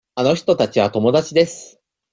[0.15, 1.79] あの人たちは友達です。